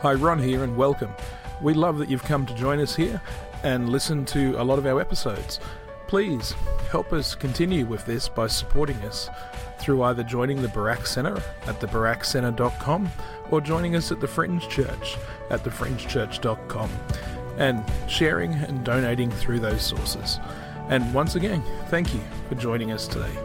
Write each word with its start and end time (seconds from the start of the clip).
Hi, 0.00 0.14
Ron 0.14 0.38
here, 0.38 0.64
and 0.64 0.78
welcome. 0.78 1.12
We 1.60 1.74
love 1.74 1.98
that 1.98 2.08
you've 2.08 2.24
come 2.24 2.46
to 2.46 2.54
join 2.54 2.80
us 2.80 2.96
here 2.96 3.20
and 3.62 3.90
listen 3.90 4.24
to 4.24 4.58
a 4.58 4.64
lot 4.64 4.78
of 4.78 4.86
our 4.86 4.98
episodes. 4.98 5.60
Please 6.06 6.52
help 6.90 7.12
us 7.12 7.34
continue 7.34 7.84
with 7.84 8.06
this 8.06 8.26
by 8.26 8.46
supporting 8.46 8.96
us 9.02 9.28
through 9.78 10.02
either 10.04 10.22
joining 10.22 10.62
the 10.62 10.68
Barak 10.68 11.06
Center 11.06 11.36
at 11.66 11.80
thebarakcenter.com 11.80 13.10
or 13.50 13.60
joining 13.60 13.94
us 13.94 14.10
at 14.10 14.20
the 14.22 14.26
Fringe 14.26 14.66
Church 14.70 15.18
at 15.50 15.62
thefringechurch.com 15.64 16.90
and 17.58 17.84
sharing 18.08 18.54
and 18.54 18.82
donating 18.82 19.30
through 19.30 19.60
those 19.60 19.82
sources. 19.82 20.40
And 20.88 21.12
once 21.12 21.34
again, 21.34 21.62
thank 21.88 22.14
you 22.14 22.22
for 22.48 22.54
joining 22.54 22.90
us 22.90 23.06
today. 23.06 23.36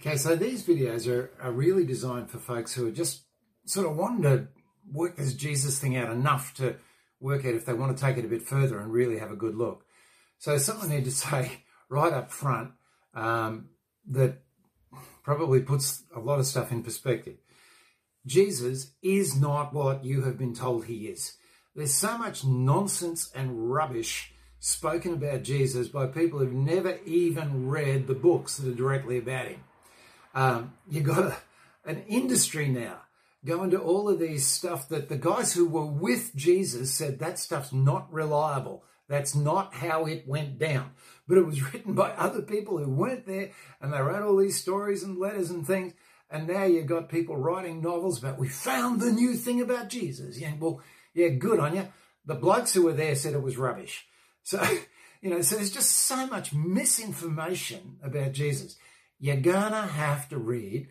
Okay, 0.00 0.16
so 0.16 0.34
these 0.34 0.64
videos 0.64 1.06
are, 1.06 1.30
are 1.40 1.52
really 1.52 1.84
designed 1.84 2.28
for 2.28 2.38
folks 2.38 2.74
who 2.74 2.88
are 2.88 2.90
just 2.90 3.22
sort 3.66 3.86
of 3.86 3.96
to 4.22 4.48
work 4.92 5.16
this 5.16 5.34
Jesus 5.34 5.78
thing 5.78 5.96
out 5.96 6.10
enough 6.10 6.54
to 6.54 6.76
work 7.20 7.44
out 7.44 7.54
if 7.54 7.66
they 7.66 7.72
want 7.72 7.96
to 7.96 8.02
take 8.02 8.16
it 8.16 8.24
a 8.24 8.28
bit 8.28 8.42
further 8.42 8.78
and 8.78 8.92
really 8.92 9.18
have 9.18 9.30
a 9.30 9.36
good 9.36 9.56
look. 9.56 9.84
So 10.38 10.58
something 10.58 10.90
need 10.90 11.04
to 11.04 11.10
say 11.10 11.50
right 11.88 12.12
up 12.12 12.30
front 12.30 12.72
um, 13.14 13.70
that 14.10 14.42
probably 15.22 15.60
puts 15.60 16.02
a 16.14 16.20
lot 16.20 16.38
of 16.38 16.46
stuff 16.46 16.70
in 16.70 16.82
perspective. 16.82 17.36
Jesus 18.26 18.92
is 19.02 19.40
not 19.40 19.72
what 19.72 20.04
you 20.04 20.22
have 20.22 20.36
been 20.36 20.54
told 20.54 20.84
he 20.84 21.06
is. 21.06 21.34
There's 21.74 21.94
so 21.94 22.18
much 22.18 22.44
nonsense 22.44 23.30
and 23.34 23.70
rubbish 23.70 24.32
spoken 24.58 25.12
about 25.12 25.42
Jesus 25.42 25.88
by 25.88 26.06
people 26.06 26.38
who've 26.38 26.52
never 26.52 26.98
even 27.04 27.68
read 27.68 28.06
the 28.06 28.14
books 28.14 28.56
that 28.56 28.70
are 28.70 28.74
directly 28.74 29.18
about 29.18 29.48
him. 29.48 29.64
Um, 30.34 30.74
you've 30.88 31.04
got 31.04 31.18
a, 31.18 31.36
an 31.84 32.04
industry 32.08 32.68
now 32.68 33.02
go 33.46 33.62
into 33.62 33.78
all 33.78 34.08
of 34.08 34.18
these 34.18 34.46
stuff 34.46 34.88
that 34.88 35.08
the 35.08 35.16
guys 35.16 35.54
who 35.54 35.66
were 35.66 35.86
with 35.86 36.34
Jesus 36.34 36.92
said 36.92 37.18
that 37.18 37.38
stuff's 37.38 37.72
not 37.72 38.12
reliable. 38.12 38.84
That's 39.08 39.34
not 39.34 39.72
how 39.74 40.06
it 40.06 40.26
went 40.26 40.58
down. 40.58 40.90
But 41.28 41.38
it 41.38 41.46
was 41.46 41.62
written 41.72 41.94
by 41.94 42.10
other 42.10 42.42
people 42.42 42.78
who 42.78 42.90
weren't 42.90 43.26
there 43.26 43.52
and 43.80 43.92
they 43.92 44.00
wrote 44.00 44.22
all 44.22 44.36
these 44.36 44.60
stories 44.60 45.02
and 45.02 45.18
letters 45.18 45.50
and 45.50 45.66
things. 45.66 45.94
And 46.28 46.48
now 46.48 46.64
you've 46.64 46.86
got 46.86 47.08
people 47.08 47.36
writing 47.36 47.80
novels 47.80 48.18
about, 48.18 48.38
we 48.38 48.48
found 48.48 49.00
the 49.00 49.12
new 49.12 49.34
thing 49.34 49.60
about 49.60 49.88
Jesus. 49.88 50.40
Yeah, 50.40 50.54
well, 50.58 50.82
yeah, 51.14 51.28
good 51.28 51.60
on 51.60 51.76
you. 51.76 51.88
The 52.24 52.34
blokes 52.34 52.74
who 52.74 52.82
were 52.82 52.92
there 52.92 53.14
said 53.14 53.34
it 53.34 53.42
was 53.42 53.56
rubbish. 53.56 54.06
So, 54.46 54.64
you 55.20 55.30
know, 55.30 55.40
so 55.40 55.56
there's 55.56 55.72
just 55.72 55.90
so 55.90 56.24
much 56.28 56.52
misinformation 56.52 57.96
about 58.00 58.30
Jesus. 58.30 58.76
You're 59.18 59.34
gonna 59.34 59.84
have 59.84 60.28
to 60.28 60.38
read 60.38 60.86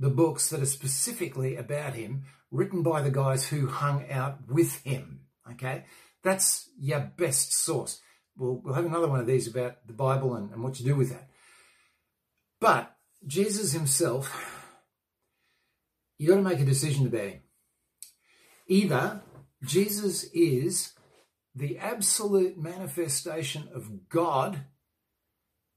the 0.00 0.10
books 0.10 0.48
that 0.48 0.62
are 0.62 0.66
specifically 0.66 1.56
about 1.56 1.94
him, 1.94 2.24
written 2.50 2.82
by 2.82 3.02
the 3.02 3.10
guys 3.10 3.48
who 3.48 3.68
hung 3.68 4.10
out 4.10 4.48
with 4.48 4.82
him. 4.82 5.20
Okay, 5.52 5.84
that's 6.24 6.70
your 6.78 7.12
best 7.16 7.52
source. 7.52 8.00
We'll, 8.36 8.62
we'll 8.64 8.74
have 8.74 8.86
another 8.86 9.08
one 9.08 9.20
of 9.20 9.26
these 9.26 9.46
about 9.46 9.86
the 9.86 9.92
Bible 9.92 10.34
and, 10.34 10.50
and 10.50 10.62
what 10.62 10.74
to 10.74 10.82
do 10.82 10.96
with 10.96 11.10
that. 11.10 11.28
But 12.60 12.96
Jesus 13.26 13.72
himself, 13.72 14.34
you 16.18 16.28
got 16.28 16.36
to 16.36 16.42
make 16.42 16.60
a 16.60 16.64
decision 16.64 17.06
about 17.06 17.28
him. 17.28 17.40
Either 18.66 19.20
Jesus 19.62 20.24
is 20.32 20.92
the 21.54 21.78
absolute 21.78 22.56
manifestation 22.56 23.68
of 23.74 24.08
God 24.08 24.60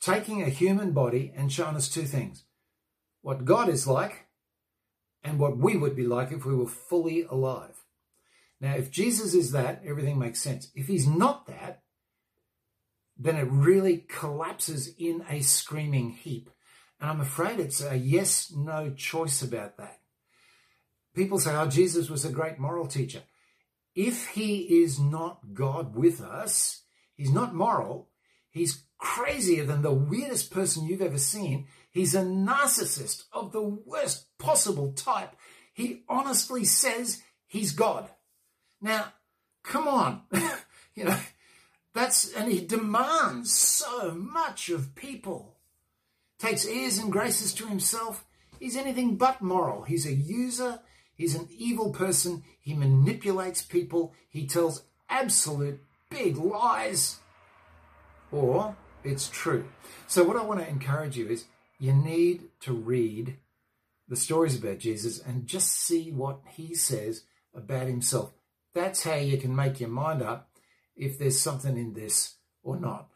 taking 0.00 0.42
a 0.42 0.48
human 0.48 0.92
body 0.92 1.32
and 1.36 1.52
showing 1.52 1.76
us 1.76 1.88
two 1.88 2.04
things 2.04 2.45
what 3.26 3.44
God 3.44 3.68
is 3.68 3.88
like 3.88 4.28
and 5.24 5.40
what 5.40 5.58
we 5.58 5.76
would 5.76 5.96
be 5.96 6.06
like 6.06 6.30
if 6.30 6.46
we 6.46 6.54
were 6.54 6.68
fully 6.68 7.22
alive. 7.22 7.82
Now, 8.60 8.76
if 8.76 8.92
Jesus 8.92 9.34
is 9.34 9.50
that, 9.50 9.82
everything 9.84 10.16
makes 10.16 10.40
sense. 10.40 10.70
If 10.76 10.86
he's 10.86 11.08
not 11.08 11.48
that, 11.48 11.82
then 13.18 13.34
it 13.34 13.48
really 13.50 14.04
collapses 14.08 14.94
in 14.96 15.24
a 15.28 15.40
screaming 15.40 16.10
heap. 16.10 16.50
And 17.00 17.10
I'm 17.10 17.20
afraid 17.20 17.58
it's 17.58 17.82
a 17.82 17.96
yes 17.96 18.52
no 18.52 18.90
choice 18.90 19.42
about 19.42 19.76
that. 19.78 19.98
People 21.12 21.40
say, 21.40 21.52
oh, 21.52 21.66
Jesus 21.66 22.08
was 22.08 22.24
a 22.24 22.30
great 22.30 22.60
moral 22.60 22.86
teacher. 22.86 23.24
If 23.96 24.28
he 24.28 24.82
is 24.84 25.00
not 25.00 25.52
God 25.52 25.96
with 25.96 26.20
us, 26.20 26.82
he's 27.16 27.32
not 27.32 27.56
moral, 27.56 28.08
he's 28.50 28.84
crazier 28.98 29.64
than 29.64 29.82
the 29.82 29.92
weirdest 29.92 30.52
person 30.52 30.86
you've 30.86 31.02
ever 31.02 31.18
seen. 31.18 31.66
He's 31.96 32.14
a 32.14 32.20
narcissist 32.20 33.24
of 33.32 33.52
the 33.52 33.62
worst 33.62 34.26
possible 34.36 34.92
type. 34.92 35.34
He 35.72 36.02
honestly 36.10 36.62
says 36.62 37.22
he's 37.46 37.72
God. 37.72 38.10
Now, 38.82 39.14
come 39.62 39.88
on. 39.88 40.20
you 40.94 41.04
know, 41.04 41.18
that's, 41.94 42.30
and 42.34 42.52
he 42.52 42.60
demands 42.60 43.54
so 43.54 44.10
much 44.12 44.68
of 44.68 44.94
people. 44.94 45.56
Takes 46.38 46.66
airs 46.66 46.98
and 46.98 47.10
graces 47.10 47.54
to 47.54 47.66
himself. 47.66 48.26
He's 48.60 48.76
anything 48.76 49.16
but 49.16 49.40
moral. 49.40 49.84
He's 49.84 50.04
a 50.04 50.12
user. 50.12 50.80
He's 51.14 51.34
an 51.34 51.48
evil 51.50 51.92
person. 51.92 52.44
He 52.60 52.74
manipulates 52.74 53.62
people. 53.62 54.12
He 54.28 54.46
tells 54.46 54.82
absolute 55.08 55.80
big 56.10 56.36
lies. 56.36 57.20
Or 58.30 58.76
it's 59.02 59.30
true. 59.30 59.64
So, 60.08 60.24
what 60.24 60.36
I 60.36 60.42
want 60.42 60.60
to 60.60 60.68
encourage 60.68 61.16
you 61.16 61.28
is 61.28 61.46
you 61.78 61.92
need 61.92 62.42
to 62.60 62.72
read 62.72 63.36
the 64.08 64.16
stories 64.16 64.56
about 64.56 64.78
Jesus 64.78 65.20
and 65.20 65.46
just 65.46 65.72
see 65.72 66.10
what 66.12 66.40
he 66.48 66.74
says 66.74 67.24
about 67.54 67.86
himself. 67.86 68.32
That's 68.74 69.02
how 69.02 69.14
you 69.14 69.38
can 69.38 69.54
make 69.54 69.80
your 69.80 69.88
mind 69.88 70.22
up 70.22 70.50
if 70.96 71.18
there's 71.18 71.40
something 71.40 71.76
in 71.76 71.94
this 71.94 72.36
or 72.62 72.78
not. 72.78 73.08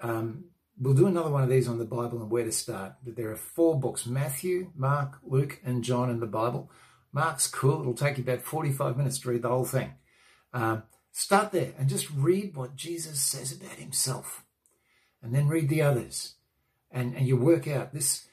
Um, 0.00 0.44
we'll 0.78 0.94
do 0.94 1.06
another 1.06 1.30
one 1.30 1.42
of 1.42 1.48
these 1.48 1.68
on 1.68 1.78
the 1.78 1.84
Bible 1.84 2.20
and 2.20 2.30
where 2.30 2.44
to 2.44 2.52
start. 2.52 2.94
But 3.04 3.16
there 3.16 3.30
are 3.30 3.36
four 3.36 3.78
books 3.78 4.06
Matthew, 4.06 4.70
Mark, 4.74 5.18
Luke, 5.22 5.60
and 5.64 5.84
John 5.84 6.10
in 6.10 6.20
the 6.20 6.26
Bible. 6.26 6.70
Mark's 7.12 7.46
cool. 7.46 7.80
It'll 7.80 7.94
take 7.94 8.18
you 8.18 8.24
about 8.24 8.42
45 8.42 8.96
minutes 8.96 9.18
to 9.20 9.30
read 9.30 9.42
the 9.42 9.48
whole 9.48 9.64
thing. 9.64 9.94
Um, 10.52 10.84
start 11.12 11.52
there 11.52 11.72
and 11.78 11.88
just 11.88 12.10
read 12.10 12.56
what 12.56 12.76
Jesus 12.76 13.20
says 13.20 13.52
about 13.52 13.76
himself. 13.76 14.44
And 15.22 15.34
then 15.34 15.46
read 15.46 15.68
the 15.68 15.82
others 15.82 16.34
and, 16.92 17.16
and 17.16 17.26
you 17.26 17.36
work 17.36 17.66
out 17.66 17.92
this 17.92 18.26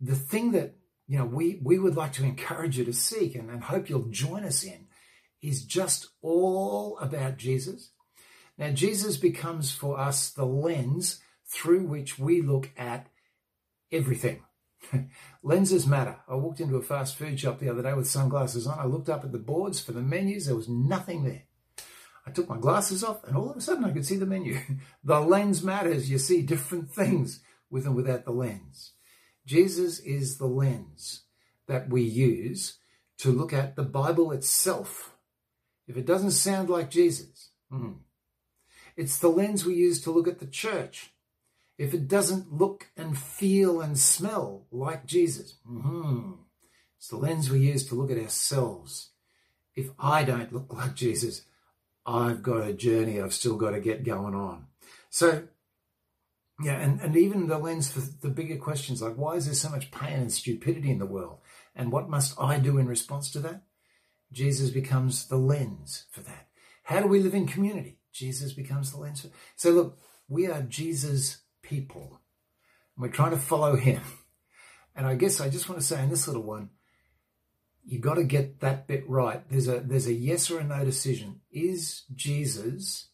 the 0.00 0.16
thing 0.16 0.52
that 0.52 0.74
you 1.06 1.18
know 1.18 1.24
we 1.24 1.60
we 1.62 1.78
would 1.78 1.96
like 1.96 2.12
to 2.14 2.24
encourage 2.24 2.76
you 2.78 2.84
to 2.84 2.92
seek 2.92 3.34
and, 3.34 3.48
and 3.48 3.64
hope 3.64 3.88
you'll 3.88 4.08
join 4.10 4.44
us 4.44 4.64
in 4.64 4.86
is 5.42 5.64
just 5.64 6.08
all 6.22 6.98
about 6.98 7.36
Jesus. 7.36 7.90
Now 8.58 8.70
Jesus 8.70 9.16
becomes 9.16 9.72
for 9.72 9.98
us 9.98 10.30
the 10.30 10.46
lens 10.46 11.20
through 11.46 11.86
which 11.86 12.18
we 12.18 12.40
look 12.40 12.70
at 12.76 13.08
everything. 13.92 14.42
Lenses 15.42 15.86
matter. 15.86 16.16
I 16.28 16.34
walked 16.34 16.60
into 16.60 16.76
a 16.76 16.82
fast 16.82 17.16
food 17.16 17.38
shop 17.38 17.58
the 17.58 17.68
other 17.68 17.82
day 17.82 17.94
with 17.94 18.06
sunglasses 18.06 18.66
on. 18.66 18.78
I 18.78 18.86
looked 18.86 19.08
up 19.08 19.24
at 19.24 19.32
the 19.32 19.38
boards 19.38 19.80
for 19.80 19.92
the 19.92 20.02
menus. 20.02 20.46
There 20.46 20.56
was 20.56 20.68
nothing 20.68 21.24
there. 21.24 21.44
I 22.26 22.30
took 22.30 22.48
my 22.48 22.58
glasses 22.58 23.04
off 23.04 23.22
and 23.24 23.36
all 23.36 23.50
of 23.50 23.56
a 23.56 23.60
sudden 23.60 23.84
I 23.84 23.92
could 23.92 24.06
see 24.06 24.16
the 24.16 24.26
menu. 24.26 24.58
the 25.04 25.20
lens 25.20 25.62
matters. 25.62 26.10
You 26.10 26.18
see 26.18 26.42
different 26.42 26.90
things 26.90 27.40
with 27.74 27.86
and 27.86 27.96
without 27.96 28.24
the 28.24 28.30
lens. 28.30 28.92
Jesus 29.44 29.98
is 29.98 30.38
the 30.38 30.46
lens 30.46 31.24
that 31.66 31.90
we 31.90 32.02
use 32.02 32.78
to 33.18 33.30
look 33.32 33.52
at 33.52 33.74
the 33.74 33.82
Bible 33.82 34.30
itself. 34.30 35.16
If 35.88 35.96
it 35.96 36.06
doesn't 36.06 36.30
sound 36.30 36.70
like 36.70 36.88
Jesus, 36.88 37.50
mm, 37.72 37.96
it's 38.96 39.18
the 39.18 39.28
lens 39.28 39.64
we 39.64 39.74
use 39.74 40.00
to 40.02 40.12
look 40.12 40.28
at 40.28 40.38
the 40.38 40.46
church. 40.46 41.10
If 41.76 41.92
it 41.92 42.06
doesn't 42.06 42.52
look 42.52 42.86
and 42.96 43.18
feel 43.18 43.80
and 43.80 43.98
smell 43.98 44.66
like 44.70 45.04
Jesus, 45.04 45.54
mm, 45.68 46.36
it's 46.96 47.08
the 47.08 47.16
lens 47.16 47.50
we 47.50 47.58
use 47.58 47.84
to 47.88 47.96
look 47.96 48.12
at 48.12 48.22
ourselves. 48.22 49.10
If 49.74 49.90
I 49.98 50.22
don't 50.22 50.52
look 50.52 50.72
like 50.72 50.94
Jesus, 50.94 51.42
I've 52.06 52.40
got 52.40 52.68
a 52.68 52.72
journey 52.72 53.20
I've 53.20 53.34
still 53.34 53.56
got 53.56 53.70
to 53.70 53.80
get 53.80 54.04
going 54.04 54.36
on. 54.36 54.66
So 55.10 55.48
yeah, 56.64 56.80
and, 56.80 57.00
and 57.00 57.16
even 57.16 57.46
the 57.46 57.58
lens 57.58 57.92
for 57.92 58.00
the 58.00 58.30
bigger 58.30 58.56
questions 58.56 59.02
like 59.02 59.16
why 59.16 59.34
is 59.34 59.46
there 59.46 59.54
so 59.54 59.68
much 59.68 59.90
pain 59.90 60.18
and 60.18 60.32
stupidity 60.32 60.90
in 60.90 60.98
the 60.98 61.06
world? 61.06 61.38
And 61.76 61.92
what 61.92 62.08
must 62.08 62.40
I 62.40 62.58
do 62.58 62.78
in 62.78 62.86
response 62.86 63.30
to 63.32 63.40
that? 63.40 63.62
Jesus 64.32 64.70
becomes 64.70 65.28
the 65.28 65.36
lens 65.36 66.06
for 66.10 66.20
that. 66.22 66.48
How 66.84 67.00
do 67.00 67.06
we 67.06 67.20
live 67.20 67.34
in 67.34 67.46
community? 67.46 67.98
Jesus 68.12 68.52
becomes 68.52 68.92
the 68.92 68.98
lens. 68.98 69.20
For, 69.20 69.28
so 69.56 69.70
look, 69.70 69.98
we 70.28 70.46
are 70.46 70.62
Jesus 70.62 71.42
people. 71.62 72.20
And 72.96 73.02
we're 73.02 73.12
trying 73.12 73.32
to 73.32 73.36
follow 73.36 73.76
him. 73.76 74.00
And 74.96 75.06
I 75.06 75.16
guess 75.16 75.40
I 75.40 75.48
just 75.48 75.68
want 75.68 75.80
to 75.80 75.86
say 75.86 76.02
in 76.02 76.08
this 76.08 76.26
little 76.26 76.42
one, 76.42 76.70
you 77.84 77.98
got 77.98 78.14
to 78.14 78.24
get 78.24 78.60
that 78.60 78.86
bit 78.86 79.08
right. 79.08 79.42
There's 79.50 79.68
a 79.68 79.80
there's 79.80 80.06
a 80.06 80.14
yes 80.14 80.50
or 80.50 80.60
a 80.60 80.64
no 80.64 80.84
decision. 80.84 81.40
Is 81.50 82.04
Jesus 82.14 83.08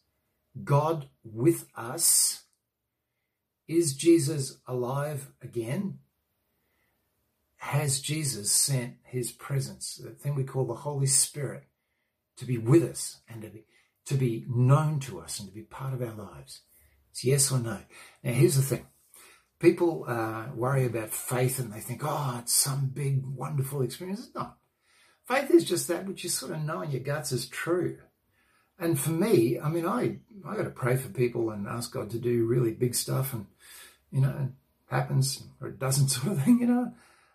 God 0.63 1.09
with 1.23 1.65
us? 1.75 2.43
Is 3.71 3.93
Jesus 3.93 4.57
alive 4.67 5.31
again? 5.41 5.99
Has 7.55 8.01
Jesus 8.01 8.51
sent 8.51 8.95
his 9.05 9.31
presence, 9.31 9.95
the 9.95 10.09
thing 10.09 10.35
we 10.35 10.43
call 10.43 10.65
the 10.65 10.73
Holy 10.73 11.07
Spirit, 11.07 11.63
to 12.35 12.45
be 12.45 12.57
with 12.57 12.83
us 12.83 13.21
and 13.29 13.41
to 13.43 13.47
be, 13.47 13.63
to 14.07 14.15
be 14.15 14.45
known 14.49 14.99
to 15.01 15.21
us 15.21 15.39
and 15.39 15.47
to 15.47 15.55
be 15.55 15.61
part 15.61 15.93
of 15.93 16.01
our 16.01 16.13
lives. 16.13 16.63
It's 17.11 17.23
yes 17.23 17.49
or 17.49 17.59
no. 17.59 17.77
Now, 18.23 18.33
here's 18.33 18.57
the 18.57 18.61
thing. 18.61 18.87
People 19.59 20.03
uh, 20.05 20.47
worry 20.53 20.85
about 20.85 21.11
faith 21.11 21.57
and 21.57 21.71
they 21.71 21.79
think, 21.79 22.01
oh, 22.03 22.39
it's 22.41 22.53
some 22.53 22.91
big, 22.93 23.23
wonderful 23.25 23.83
experience. 23.83 24.25
It's 24.25 24.35
not. 24.35 24.57
Faith 25.29 25.49
is 25.49 25.63
just 25.63 25.87
that 25.87 26.05
which 26.05 26.25
you 26.25 26.29
sort 26.29 26.51
of 26.51 26.61
know 26.61 26.81
in 26.81 26.91
your 26.91 26.99
guts 26.99 27.31
is 27.31 27.47
true. 27.47 27.99
And 28.81 28.99
for 28.99 29.11
me, 29.11 29.59
I 29.59 29.69
mean, 29.69 29.85
I 29.85 30.17
I 30.45 30.55
got 30.55 30.63
to 30.63 30.71
pray 30.71 30.97
for 30.97 31.09
people 31.09 31.51
and 31.51 31.67
ask 31.67 31.93
God 31.93 32.09
to 32.09 32.19
do 32.19 32.47
really 32.47 32.71
big 32.71 32.95
stuff, 32.95 33.31
and 33.31 33.45
you 34.11 34.21
know, 34.21 34.49
happens 34.87 35.43
or 35.61 35.67
it 35.67 35.79
doesn't, 35.79 36.07
sort 36.09 36.33
of 36.33 36.43
thing, 36.43 36.59
you 36.59 36.67
know. 36.67 36.91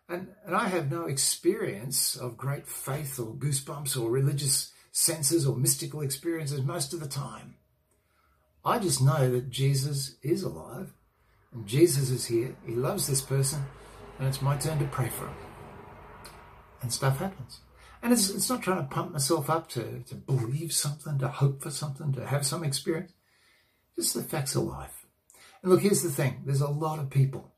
And 0.08 0.28
and 0.44 0.56
I 0.56 0.66
have 0.68 0.90
no 0.90 1.06
experience 1.06 2.16
of 2.16 2.36
great 2.36 2.66
faith 2.66 3.18
or 3.20 3.32
goosebumps 3.32 3.96
or 3.98 4.10
religious 4.10 4.72
senses 4.90 5.46
or 5.46 5.56
mystical 5.56 6.00
experiences 6.00 6.62
most 6.62 6.92
of 6.92 6.98
the 6.98 7.08
time. 7.08 7.54
I 8.64 8.80
just 8.80 9.00
know 9.00 9.30
that 9.30 9.48
Jesus 9.48 10.16
is 10.22 10.42
alive 10.42 10.92
and 11.52 11.64
Jesus 11.64 12.10
is 12.10 12.26
here. 12.26 12.56
He 12.66 12.74
loves 12.74 13.06
this 13.06 13.22
person, 13.22 13.64
and 14.18 14.26
it's 14.26 14.42
my 14.42 14.56
turn 14.56 14.80
to 14.80 14.86
pray 14.86 15.10
for 15.10 15.28
him. 15.28 15.36
And 16.82 16.92
stuff 16.92 17.18
happens. 17.18 17.60
And 18.02 18.12
it's, 18.12 18.30
it's 18.30 18.50
not 18.50 18.62
trying 18.62 18.78
to 18.78 18.94
pump 18.94 19.12
myself 19.12 19.50
up 19.50 19.68
to, 19.70 20.00
to 20.08 20.14
believe 20.14 20.72
something, 20.72 21.18
to 21.18 21.28
hope 21.28 21.62
for 21.62 21.70
something, 21.70 22.12
to 22.12 22.26
have 22.26 22.46
some 22.46 22.62
experience. 22.62 23.12
Just 23.96 24.14
the 24.14 24.22
facts 24.22 24.54
of 24.54 24.64
life. 24.64 25.06
And 25.62 25.72
look, 25.72 25.82
here's 25.82 26.02
the 26.02 26.10
thing 26.10 26.42
there's 26.44 26.60
a 26.60 26.68
lot 26.68 26.98
of 26.98 27.10
people 27.10 27.52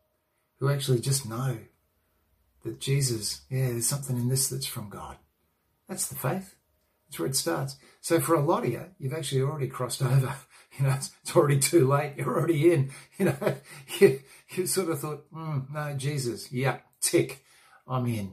who 0.59 0.71
actually 0.71 1.01
just 1.01 1.29
know 1.29 1.59
that 2.65 2.81
Jesus, 2.81 3.43
yeah, 3.51 3.69
there's 3.69 3.87
something 3.87 4.17
in 4.17 4.29
this 4.29 4.49
that's 4.49 4.67
from 4.67 4.89
God. 4.89 5.17
That's 5.89 6.09
the 6.09 6.15
faith. 6.15 6.55
That's 7.09 7.19
where 7.19 7.29
it 7.29 7.37
starts. 7.37 7.77
So 8.01 8.21
for 8.21 8.35
a 8.35 8.45
lot 8.45 8.65
of 8.65 8.71
you, 8.71 8.85
you've 8.99 9.15
actually 9.15 9.43
already 9.43 9.69
crossed 9.69 10.03
over. 10.03 10.35
You 10.79 10.87
know, 10.87 10.95
it's, 10.95 11.11
it's 11.23 11.35
already 11.35 11.59
too 11.59 11.89
late. 11.89 12.15
You're 12.17 12.37
already 12.37 12.73
in. 12.73 12.91
You 13.19 13.27
know, 13.27 13.57
you, 13.99 14.21
you 14.55 14.67
sort 14.67 14.91
of 14.91 15.01
thought, 15.01 15.31
mm, 15.33 15.69
no, 15.73 15.95
Jesus, 15.97 16.53
yeah, 16.53 16.79
tick, 17.01 17.45
I'm 17.87 18.07
in. 18.07 18.33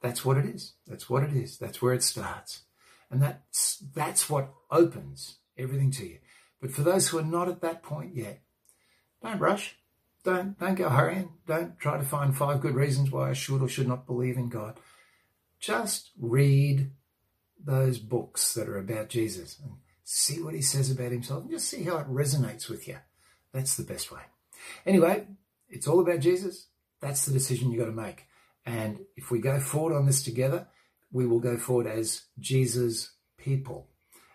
That's 0.00 0.24
what 0.24 0.36
it 0.36 0.46
is. 0.46 0.74
That's 0.86 1.10
what 1.10 1.22
it 1.24 1.32
is. 1.32 1.58
That's 1.58 1.82
where 1.82 1.94
it 1.94 2.02
starts. 2.02 2.62
And 3.10 3.22
that's, 3.22 3.78
that's 3.94 4.28
what 4.28 4.52
opens 4.70 5.38
everything 5.56 5.90
to 5.92 6.06
you. 6.06 6.18
But 6.60 6.72
for 6.72 6.82
those 6.82 7.08
who 7.08 7.18
are 7.18 7.24
not 7.24 7.48
at 7.48 7.62
that 7.62 7.82
point 7.82 8.14
yet, 8.14 8.40
don't 9.22 9.38
rush. 9.38 9.76
Don't, 10.24 10.58
don't 10.58 10.74
go 10.74 10.88
hurrying. 10.88 11.30
Don't 11.46 11.78
try 11.78 11.96
to 11.96 12.04
find 12.04 12.36
five 12.36 12.60
good 12.60 12.74
reasons 12.74 13.10
why 13.10 13.30
I 13.30 13.32
should 13.32 13.62
or 13.62 13.68
should 13.68 13.88
not 13.88 14.06
believe 14.06 14.36
in 14.36 14.48
God. 14.48 14.78
Just 15.60 16.10
read 16.18 16.90
those 17.58 17.98
books 17.98 18.54
that 18.54 18.68
are 18.68 18.78
about 18.78 19.08
Jesus 19.08 19.58
and 19.62 19.72
see 20.04 20.40
what 20.42 20.54
he 20.54 20.62
says 20.62 20.90
about 20.90 21.12
himself 21.12 21.42
and 21.42 21.50
just 21.50 21.68
see 21.68 21.82
how 21.82 21.98
it 21.98 22.08
resonates 22.08 22.68
with 22.68 22.86
you. 22.86 22.96
That's 23.52 23.76
the 23.76 23.84
best 23.84 24.12
way. 24.12 24.20
Anyway, 24.86 25.26
it's 25.68 25.88
all 25.88 26.00
about 26.00 26.20
Jesus. 26.20 26.68
That's 27.00 27.24
the 27.24 27.32
decision 27.32 27.70
you've 27.70 27.80
got 27.80 27.86
to 27.86 27.92
make. 27.92 28.26
And 28.68 29.00
if 29.16 29.30
we 29.30 29.38
go 29.38 29.58
forward 29.58 29.96
on 29.96 30.04
this 30.04 30.22
together, 30.22 30.68
we 31.10 31.26
will 31.26 31.40
go 31.40 31.56
forward 31.56 31.86
as 31.86 32.26
Jesus 32.38 33.12
people. 33.38 33.88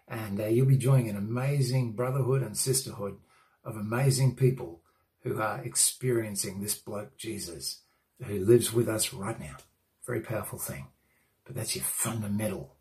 And 0.07 0.39
uh, 0.41 0.47
you'll 0.47 0.65
be 0.65 0.75
joining 0.75 1.07
an 1.07 1.15
amazing 1.15 1.93
brotherhood 1.93 2.41
and 2.41 2.57
sisterhood 2.57 3.17
of 3.63 3.77
amazing 3.77 4.35
people 4.35 4.81
who 5.21 5.39
are 5.39 5.61
experiencing 5.63 6.61
this 6.61 6.73
bloke 6.73 7.15
Jesus 7.15 7.81
who 8.23 8.39
lives 8.39 8.73
with 8.73 8.89
us 8.89 9.13
right 9.13 9.39
now. 9.39 9.57
Very 10.03 10.21
powerful 10.21 10.57
thing. 10.57 10.87
But 11.45 11.53
that's 11.53 11.75
your 11.75 11.85
fundamental 11.85 12.75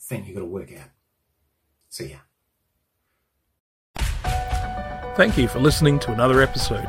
thing 0.00 0.24
you've 0.24 0.36
got 0.36 0.42
to 0.42 0.46
work 0.46 0.72
out. 0.72 0.90
See 1.88 2.10
ya. 2.10 2.18
Thank 5.16 5.36
you 5.36 5.48
for 5.48 5.58
listening 5.58 5.98
to 6.00 6.12
another 6.12 6.40
episode. 6.40 6.88